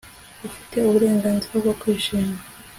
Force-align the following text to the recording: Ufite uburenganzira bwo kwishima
Ufite 0.47 0.75
uburenganzira 0.87 1.55
bwo 1.61 1.73
kwishima 1.79 2.35